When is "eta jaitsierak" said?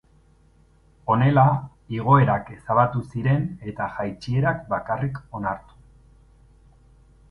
3.75-4.67